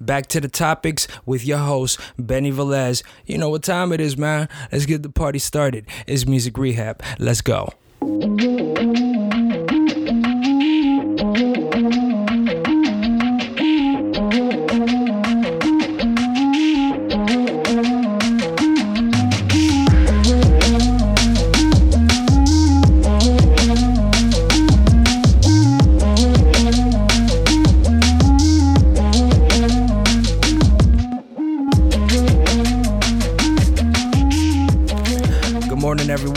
[0.00, 3.02] back to the topics with your host, Benny Velez.
[3.26, 4.48] You know what time it is, man.
[4.72, 5.86] Let's get the party started.
[6.06, 7.02] It's Music Rehab.
[7.18, 7.72] Let's go.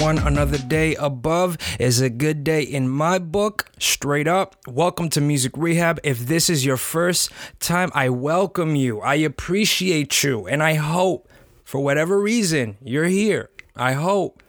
[0.09, 0.33] Everyone.
[0.33, 3.69] Another day above is a good day in my book.
[3.77, 4.55] Straight up.
[4.67, 5.99] Welcome to Music Rehab.
[6.03, 9.01] If this is your first time, I welcome you.
[9.01, 10.47] I appreciate you.
[10.47, 11.29] And I hope,
[11.63, 13.51] for whatever reason, you're here.
[13.75, 14.41] I hope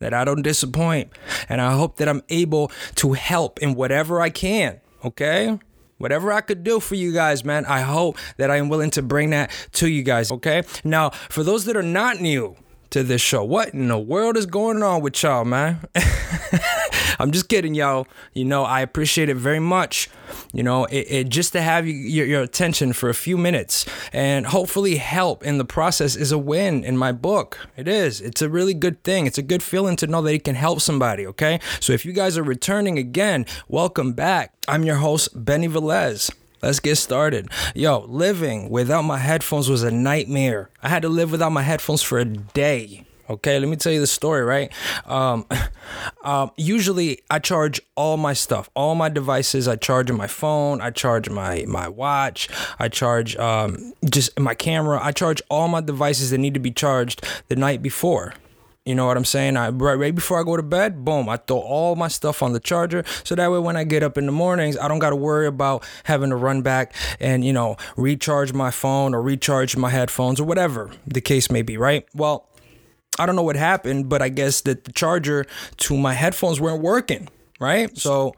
[0.00, 1.12] that I don't disappoint.
[1.48, 4.80] And I hope that I'm able to help in whatever I can.
[5.04, 5.58] Okay?
[5.98, 9.02] Whatever I could do for you guys, man, I hope that I am willing to
[9.02, 10.62] bring that to you guys, okay?
[10.84, 12.56] Now, for those that are not new
[12.90, 15.80] to this show, what in the world is going on with y'all, man?
[17.18, 18.06] I'm just kidding, y'all.
[18.32, 20.08] You know, I appreciate it very much.
[20.52, 23.86] You know, it, it just to have you, your, your attention for a few minutes
[24.12, 27.68] and hopefully help in the process is a win in my book.
[27.76, 28.20] It is.
[28.20, 29.26] It's a really good thing.
[29.26, 31.60] It's a good feeling to know that it can help somebody, okay?
[31.80, 34.54] So if you guys are returning again, welcome back.
[34.68, 36.30] I'm your host, Benny Velez.
[36.62, 37.48] Let's get started.
[37.74, 40.70] Yo, living without my headphones was a nightmare.
[40.82, 43.04] I had to live without my headphones for a day.
[43.30, 44.72] Okay, let me tell you the story, right?
[45.04, 45.46] Um,
[46.22, 49.68] um, usually, I charge all my stuff, all my devices.
[49.68, 54.98] I charge my phone, I charge my my watch, I charge um, just my camera.
[55.02, 58.34] I charge all my devices that need to be charged the night before.
[58.88, 59.58] You know what I'm saying?
[59.58, 62.54] I right, right before I go to bed, boom, I throw all my stuff on
[62.54, 63.04] the charger.
[63.22, 65.84] So that way when I get up in the mornings, I don't gotta worry about
[66.04, 70.44] having to run back and, you know, recharge my phone or recharge my headphones or
[70.44, 72.06] whatever the case may be, right?
[72.14, 72.48] Well,
[73.18, 75.44] I don't know what happened, but I guess that the charger
[75.76, 77.28] to my headphones weren't working,
[77.60, 77.94] right?
[77.98, 78.34] So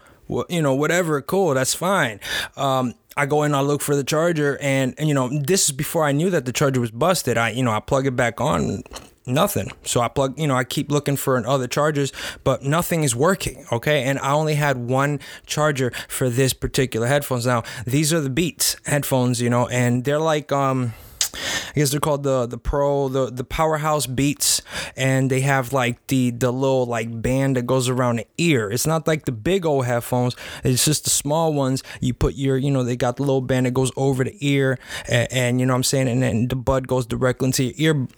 [0.48, 2.18] you know, whatever, cool, that's fine.
[2.56, 5.72] Um, I go in, I look for the charger, and, and you know, this is
[5.72, 7.36] before I knew that the charger was busted.
[7.36, 8.82] I, you know, I plug it back on,
[9.26, 9.70] nothing.
[9.84, 12.12] So I plug, you know, I keep looking for other chargers,
[12.44, 13.66] but nothing is working.
[13.72, 14.02] Okay.
[14.02, 17.46] And I only had one charger for this particular headphones.
[17.46, 20.94] Now, these are the Beats headphones, you know, and they're like, um,
[21.32, 24.62] I guess they're called the the Pro the the Powerhouse Beats,
[24.96, 28.70] and they have like the the little like band that goes around the ear.
[28.70, 30.34] It's not like the big old headphones.
[30.64, 31.82] It's just the small ones.
[32.00, 34.78] You put your you know they got the little band that goes over the ear,
[35.08, 38.08] and, and you know I'm saying, and then the bud goes directly into your ear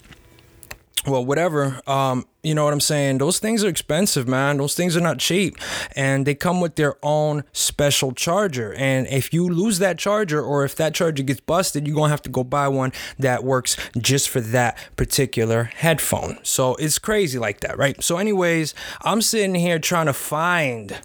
[1.07, 1.81] well whatever.
[1.87, 3.19] Um you know what i'm saying?
[3.19, 4.57] Those things are expensive man.
[4.57, 5.57] Those things are not cheap.
[5.95, 8.75] And they come with their own special charger.
[8.75, 12.23] And if you lose that charger or if that charger gets busted you're gonna have
[12.23, 16.39] to go buy one that works just for that particular headphone.
[16.43, 18.03] So it's crazy like that right?
[18.03, 20.99] So anyways i'm sitting here trying to find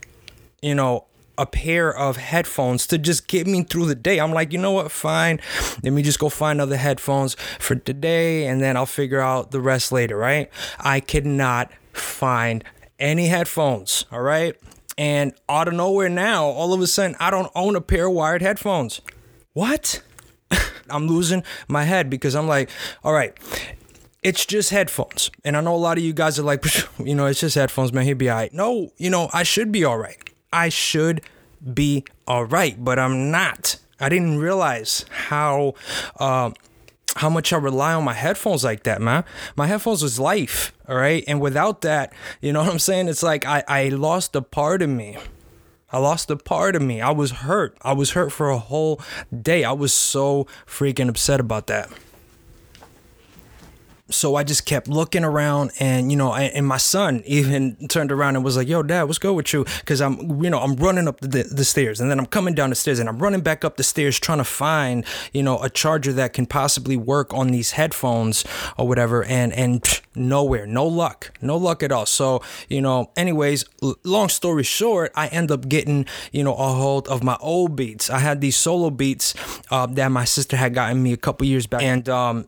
[0.62, 1.06] you know
[1.38, 4.20] a pair of headphones to just get me through the day.
[4.20, 4.92] I'm like, you know what?
[4.92, 5.40] Fine.
[5.84, 9.62] Let me just go find other headphones for today and then I'll figure out the
[9.62, 10.50] rest later, right?
[10.80, 12.64] I cannot find
[13.00, 14.56] any headphones, all right?
[14.98, 18.14] And out of nowhere now, all of a sudden, I don't own a pair of
[18.14, 19.02] wired headphones.
[19.54, 20.02] What?
[20.90, 22.70] I'm losing my head because I'm like,
[23.04, 23.38] all right,
[24.24, 25.30] it's just headphones.
[25.46, 26.66] And I know a lot of you guys are like,
[27.04, 28.06] you know, it's just headphones, man.
[28.06, 28.54] He'll be all right.
[28.54, 30.18] No, you know, I should be all right.
[30.52, 31.22] I should
[31.74, 33.78] be all right, but I'm not.
[34.00, 35.74] I didn't realize how
[36.20, 36.52] uh,
[37.16, 39.24] how much I rely on my headphones like that, man.
[39.56, 41.24] My headphones was life, all right.
[41.28, 43.08] And without that, you know what I'm saying?
[43.08, 45.18] It's like I I lost a part of me.
[45.92, 47.02] I lost a part of me.
[47.02, 47.78] I was hurt.
[47.82, 49.02] I was hurt for a whole
[49.42, 49.64] day.
[49.64, 51.90] I was so freaking upset about that
[54.10, 58.36] so I just kept looking around, and you know, and, my son even turned around
[58.36, 61.08] and was like, "Yo, Dad, what's good with you?" Because I'm, you know, I'm running
[61.08, 63.66] up the, the stairs, and then I'm coming down the stairs, and I'm running back
[63.66, 67.50] up the stairs trying to find, you know, a charger that can possibly work on
[67.50, 68.46] these headphones
[68.78, 72.06] or whatever, and and psh, nowhere, no luck, no luck at all.
[72.06, 73.66] So you know, anyways,
[74.04, 78.10] long story short, I end up getting, you know, a hold of my old beats.
[78.10, 79.34] I had these solo beats
[79.70, 82.48] uh, that my sister had gotten me a couple years back, and um,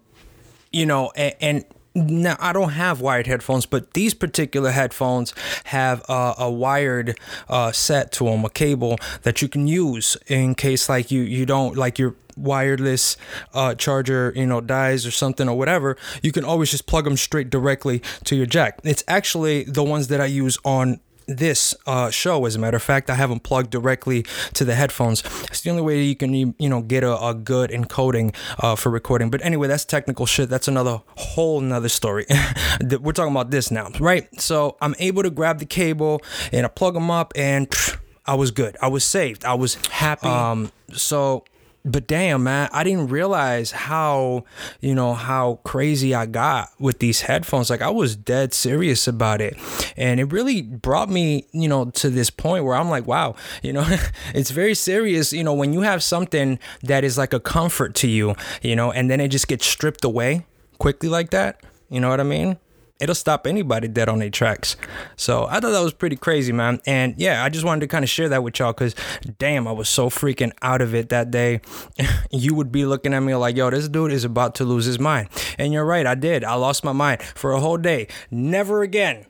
[0.72, 5.34] you know, and, and now I don't have wired headphones, but these particular headphones
[5.66, 7.18] have a wired
[7.48, 11.46] uh, set to them, a cable that you can use in case like you you
[11.46, 13.18] don't like your wireless
[13.54, 15.98] uh, charger you know dies or something or whatever.
[16.22, 18.80] You can always just plug them straight directly to your jack.
[18.84, 21.00] It's actually the ones that I use on
[21.30, 22.46] this uh, show.
[22.46, 25.24] As a matter of fact, I have them plugged directly to the headphones.
[25.46, 28.90] It's the only way you can you know get a, a good encoding uh, for
[28.90, 29.30] recording.
[29.30, 30.50] But anyway, that's technical shit.
[30.50, 32.26] That's another whole nother story.
[32.82, 34.28] We're talking about this now, right?
[34.40, 36.22] So I'm able to grab the cable
[36.52, 38.78] and I plug them up, and pff, I was good.
[38.82, 39.46] I was saved.
[39.46, 40.28] I was Happy.
[40.28, 41.44] Um, so
[41.90, 44.44] but damn man i didn't realize how
[44.82, 47.70] you know how crazy i got with these headphones.
[47.70, 49.58] Like i was dead serious about it.
[49.98, 53.74] And it really brought me you know to this point where i'm like wow you
[53.74, 53.86] know
[54.34, 58.08] it's very serious you know when you have something that is like a comfort to
[58.08, 60.46] you you know and then it just gets stripped away
[60.78, 62.58] quickly like that you know what i mean
[63.00, 64.76] it'll stop anybody dead on their tracks.
[65.16, 66.82] So I thought that was pretty crazy, man.
[66.86, 68.96] And yeah, I just wanted to kind of share that with y'all because
[69.38, 71.62] damn, I was so freaking out of it that day.
[72.32, 75.00] you would be looking at me like, yo, this dude is about to lose his
[75.00, 75.30] mind.
[75.58, 76.44] And you're right, I did.
[76.44, 78.08] I lost my mind for a whole day.
[78.32, 79.26] Never again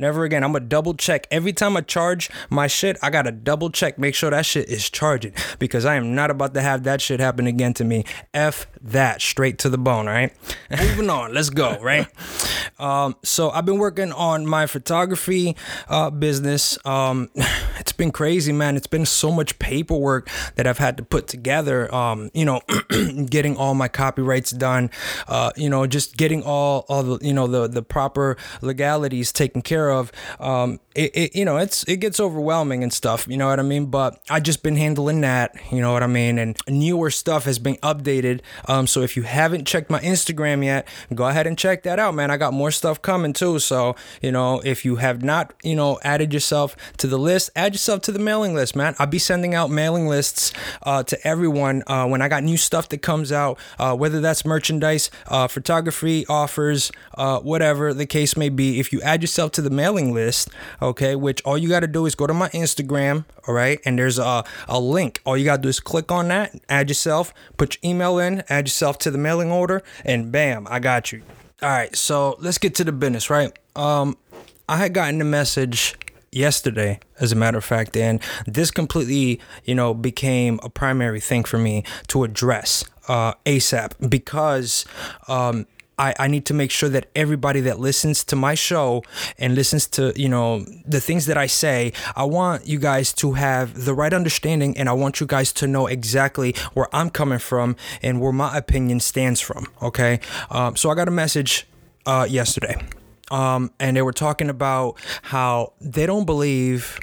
[0.00, 0.42] Never again.
[0.42, 2.96] I'm gonna double check every time I charge my shit.
[3.02, 6.54] I gotta double check, make sure that shit is charging because I am not about
[6.54, 8.04] to have that shit happen again to me.
[8.32, 10.06] F that, straight to the bone.
[10.06, 10.32] Right.
[10.70, 11.34] Moving on.
[11.34, 11.78] Let's go.
[11.80, 12.06] Right.
[12.78, 15.54] Um, so I've been working on my photography
[15.88, 16.78] uh, business.
[16.86, 17.28] Um,
[18.00, 18.78] been crazy, man.
[18.78, 21.94] It's been so much paperwork that I've had to put together.
[21.94, 22.62] Um, you know,
[23.26, 24.90] getting all my copyrights done.
[25.28, 29.60] Uh, you know, just getting all all the you know the the proper legalities taken
[29.60, 33.26] care of um, it, it, you know, it's it gets overwhelming and stuff.
[33.28, 33.86] You know what I mean?
[33.86, 35.54] But I just been handling that.
[35.70, 36.38] You know what I mean?
[36.38, 38.40] And newer stuff has been updated.
[38.66, 42.14] Um, so if you haven't checked my Instagram yet, go ahead and check that out,
[42.14, 42.30] man.
[42.30, 43.58] I got more stuff coming too.
[43.58, 47.74] So you know, if you have not, you know, added yourself to the list, add
[47.74, 48.94] yourself to the mailing list, man.
[48.98, 50.52] I'll be sending out mailing lists
[50.82, 54.44] uh, to everyone uh, when I got new stuff that comes out, uh, whether that's
[54.44, 58.78] merchandise, uh, photography offers, uh, whatever the case may be.
[58.78, 60.48] If you add yourself to the mailing list,
[60.80, 63.98] okay, which all you got to do is go to my Instagram, all right, and
[63.98, 65.20] there's a, a link.
[65.24, 68.44] All you got to do is click on that, add yourself, put your email in,
[68.48, 71.22] add yourself to the mailing order, and bam, I got you.
[71.62, 73.52] All right, so let's get to the business, right?
[73.76, 74.16] Um,
[74.68, 75.96] I had gotten a message
[76.32, 81.42] yesterday as a matter of fact and this completely you know became a primary thing
[81.42, 84.84] for me to address uh, asap because
[85.26, 85.66] um,
[86.00, 89.04] I, I need to make sure that everybody that listens to my show
[89.38, 93.34] and listens to, you know, the things that I say, I want you guys to
[93.34, 97.38] have the right understanding and I want you guys to know exactly where I'm coming
[97.38, 99.66] from and where my opinion stands from.
[99.82, 100.20] Okay.
[100.50, 101.66] Um, so I got a message
[102.06, 102.80] uh, yesterday.
[103.30, 106.98] Um, and they were talking about how they don't believe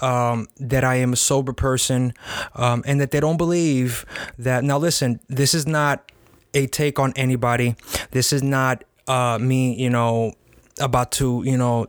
[0.00, 2.14] um, that I am a sober person
[2.54, 4.06] um, and that they don't believe
[4.38, 4.64] that.
[4.64, 6.10] Now, listen, this is not
[6.54, 7.76] a take on anybody.
[8.12, 10.32] This is not uh, me, you know,
[10.80, 11.86] about to, you know,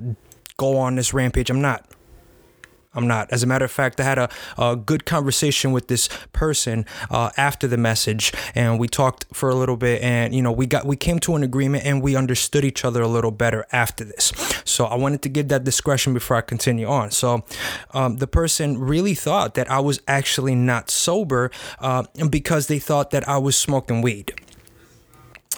[0.57, 1.49] go on this rampage.
[1.49, 1.85] I'm not.
[2.93, 3.31] I'm not.
[3.31, 7.29] As a matter of fact, I had a, a good conversation with this person uh,
[7.37, 10.85] after the message, and we talked for a little bit, and you know, we got
[10.85, 14.33] we came to an agreement, and we understood each other a little better after this.
[14.65, 17.11] So I wanted to give that discretion before I continue on.
[17.11, 17.43] So
[17.93, 23.11] um, the person really thought that I was actually not sober uh, because they thought
[23.11, 24.33] that I was smoking weed.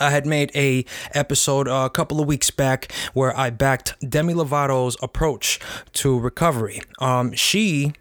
[0.02, 0.84] I had made a
[1.14, 5.60] episode uh, a couple of weeks back where I backed Demi Lovato's approach
[5.94, 6.82] to recovery.
[7.00, 7.94] Um, she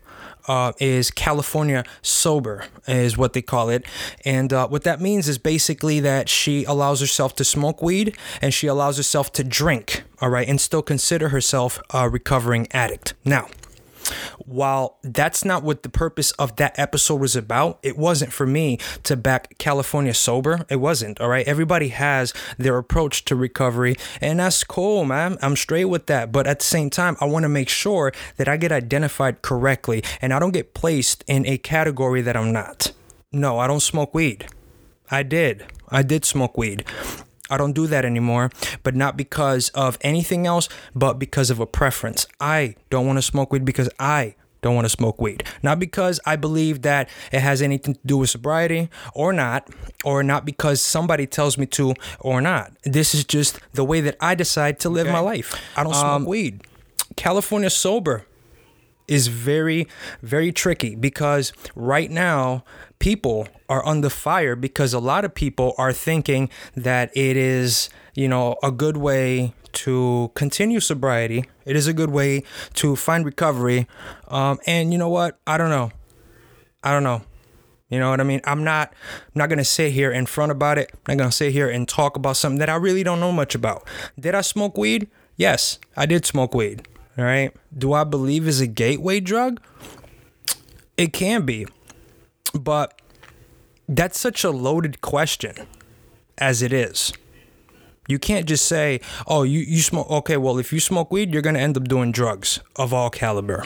[0.48, 3.84] uh, is California sober, is what they call it.
[4.24, 8.52] And uh, what that means is basically that she allows herself to smoke weed and
[8.52, 13.14] she allows herself to drink, all right, and still consider herself a recovering addict.
[13.24, 13.48] Now,
[14.38, 18.78] while that's not what the purpose of that episode was about, it wasn't for me
[19.04, 20.64] to back California sober.
[20.68, 21.20] It wasn't.
[21.20, 21.46] All right.
[21.46, 25.38] Everybody has their approach to recovery, and that's cool, man.
[25.42, 26.32] I'm straight with that.
[26.32, 30.02] But at the same time, I want to make sure that I get identified correctly
[30.20, 32.92] and I don't get placed in a category that I'm not.
[33.32, 34.46] No, I don't smoke weed.
[35.10, 35.66] I did.
[35.88, 36.84] I did smoke weed.
[37.50, 38.50] I don't do that anymore,
[38.82, 42.26] but not because of anything else, but because of a preference.
[42.40, 45.42] I don't want to smoke weed because I don't want to smoke weed.
[45.62, 49.68] Not because I believe that it has anything to do with sobriety or not,
[50.04, 52.72] or not because somebody tells me to or not.
[52.84, 55.12] This is just the way that I decide to live Okay.
[55.14, 55.54] my life.
[55.76, 56.62] I don't smoke Um, weed.
[57.16, 58.24] California sober
[59.10, 59.86] is very,
[60.22, 62.64] very tricky because right now
[63.00, 68.28] people are under fire because a lot of people are thinking that it is, you
[68.28, 71.44] know, a good way to continue sobriety.
[71.66, 73.86] It is a good way to find recovery.
[74.28, 75.38] Um, and you know what?
[75.46, 75.90] I don't know.
[76.82, 77.22] I don't know.
[77.88, 78.40] You know what I mean?
[78.44, 78.94] I'm not
[79.26, 80.92] I'm not gonna sit here in front about it.
[80.94, 83.56] I'm not gonna sit here and talk about something that I really don't know much
[83.56, 83.86] about.
[84.18, 85.08] Did I smoke weed?
[85.36, 86.86] Yes, I did smoke weed.
[87.20, 89.60] All right, do I believe is a gateway drug?
[90.96, 91.66] It can be.
[92.52, 93.00] But
[93.88, 95.66] that's such a loaded question
[96.38, 97.12] as it is.
[98.08, 101.42] You can't just say, oh, you, you smoke, okay, well, if you smoke weed, you're
[101.42, 103.64] going to end up doing drugs of all caliber.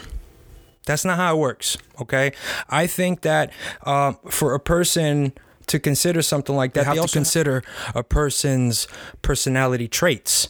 [0.87, 2.33] That's not how it works, okay?
[2.69, 3.51] I think that
[3.85, 5.33] uh, for a person
[5.69, 7.63] to consider something like that, they have to consider
[7.95, 8.87] a person's
[9.23, 10.49] personality traits.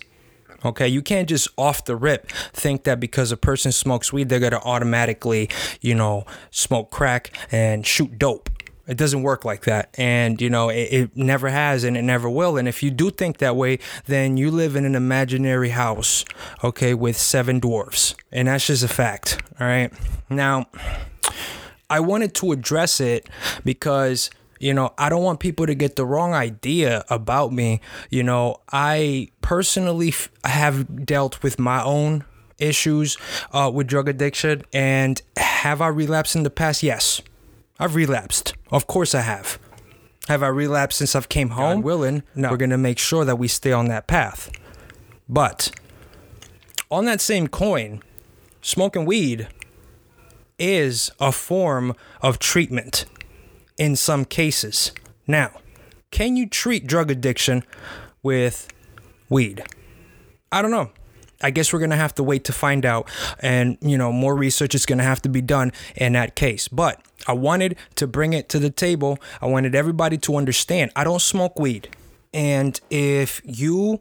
[0.65, 4.41] Okay, you can't just off the rip think that because a person smokes weed, they're
[4.41, 8.51] gonna automatically, you know, smoke crack and shoot dope.
[8.87, 9.95] It doesn't work like that.
[9.97, 12.59] And, you know, it, it, never has and it never will.
[12.59, 16.25] And if you do think that way, then you live in an imaginary house,
[16.63, 18.15] okay, with seven dwarfs.
[18.31, 19.41] And that's just a fact.
[19.59, 19.91] All right.
[20.29, 20.67] Now,
[21.89, 23.29] I wanted to address it
[23.65, 24.31] because
[24.61, 27.81] you know, I don't want people to get the wrong idea about me.
[28.11, 32.25] You know, I personally f- have dealt with my own
[32.59, 33.17] issues
[33.53, 34.63] uh, with drug addiction.
[34.73, 36.83] And have I relapsed in the past?
[36.83, 37.21] Yes.
[37.79, 38.55] I've relapsed.
[38.71, 39.59] Of course I have.
[40.29, 41.81] Have I relapsed since I've came home?
[41.81, 42.51] God willing, no.
[42.51, 44.51] We're gonna make sure that we stay on that path.
[45.29, 45.71] But
[46.91, 48.03] on that same coin,
[48.63, 49.49] smoking weed
[50.59, 53.05] is a form of treatment
[53.77, 54.93] in some cases.
[55.27, 55.51] Now,
[56.11, 57.65] can you treat drug addiction
[58.23, 58.69] with
[59.29, 59.65] weed?
[60.53, 60.91] I don't know.
[61.43, 63.11] I guess we're going to have to wait to find out.
[63.41, 66.69] And, you know, more research is going to have to be done in that case.
[66.69, 69.19] But I wanted to bring it to the table.
[69.43, 71.89] I wanted everybody to understand I don't smoke weed.
[72.33, 74.01] And if you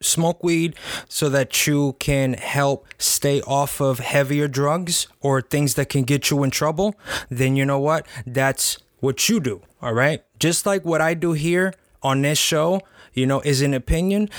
[0.00, 0.76] smoke weed
[1.08, 6.30] so that you can help stay off of heavier drugs or things that can get
[6.30, 6.94] you in trouble,
[7.30, 8.06] then you know what?
[8.26, 9.60] That's what you do.
[9.82, 10.24] All right.
[10.38, 12.80] Just like what I do here on this show,
[13.12, 14.30] you know, is an opinion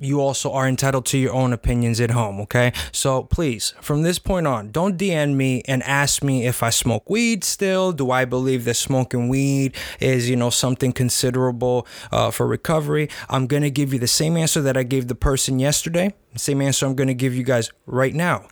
[0.00, 2.72] you also are entitled to your own opinions at home, okay?
[2.90, 7.08] So please, from this point on, don't DM me and ask me if I smoke
[7.10, 7.92] weed still.
[7.92, 13.10] Do I believe that smoking weed is, you know, something considerable uh, for recovery?
[13.28, 16.86] I'm to give you the same answer that I gave the person yesterday, same answer
[16.86, 18.48] I'm to give you guys right now.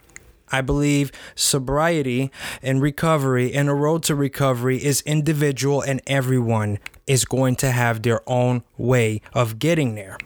[0.50, 2.30] I believe sobriety
[2.62, 8.02] and recovery and a road to recovery is individual and everyone is going to have
[8.02, 10.18] their own way of getting there.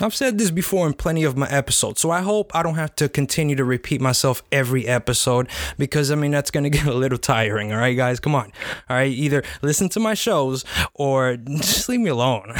[0.00, 2.94] I've said this before in plenty of my episodes, so I hope I don't have
[2.96, 7.18] to continue to repeat myself every episode because I mean that's gonna get a little
[7.18, 7.72] tiring.
[7.72, 8.52] All right, guys, come on.
[8.88, 10.64] All right, either listen to my shows
[10.94, 12.54] or just leave me alone.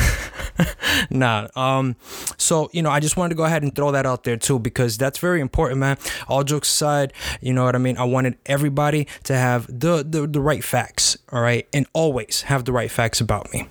[1.11, 1.47] nah.
[1.55, 1.95] Um.
[2.39, 4.59] So you know, I just wanted to go ahead and throw that out there too
[4.59, 5.97] because that's very important, man.
[6.27, 7.99] All jokes aside, you know what I mean.
[7.99, 11.17] I wanted everybody to have the the, the right facts.
[11.31, 13.69] All right, and always have the right facts about me.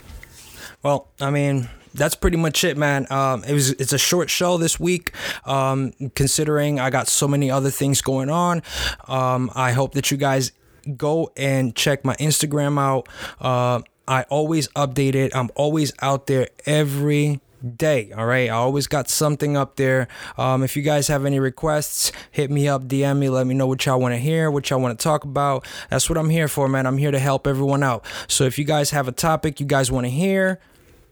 [0.83, 3.07] Well, I mean, that's pretty much it, man.
[3.11, 5.11] Um, it was it's a short show this week.
[5.45, 8.61] Um, considering I got so many other things going on,
[9.07, 10.51] um, I hope that you guys
[10.95, 13.09] go and check my Instagram out.
[13.41, 15.35] Uh, I always update it.
[15.35, 17.41] I'm always out there every
[17.75, 18.11] day.
[18.13, 18.49] All right.
[18.49, 20.07] I always got something up there.
[20.37, 23.67] Um, if you guys have any requests, hit me up, DM me, let me know
[23.67, 25.65] what y'all want to hear, what y'all want to talk about.
[25.89, 26.85] That's what I'm here for, man.
[26.85, 28.05] I'm here to help everyone out.
[28.27, 30.59] So if you guys have a topic you guys want to hear,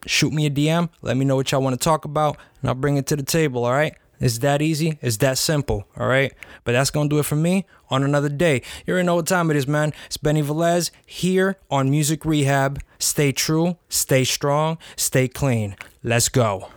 [0.06, 0.90] shoot me a DM.
[1.02, 3.24] Let me know what y'all want to talk about, and I'll bring it to the
[3.24, 3.66] table.
[3.66, 3.96] All right.
[4.20, 4.98] It's that easy.
[5.02, 5.88] It's that simple.
[5.98, 6.34] All right.
[6.64, 8.62] But that's going to do it for me on another day.
[8.86, 9.94] You already know what time it is, man.
[10.08, 12.82] It's Benny Velez here on Music Rehab.
[12.98, 15.76] Stay true, stay strong, stay clean.
[16.02, 16.70] Let's go.